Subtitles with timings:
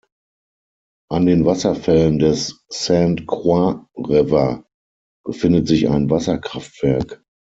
[1.11, 4.65] An den Wasserfällen des Saint Croix River
[5.23, 7.23] befindet sich ein Wasserkraftwerk.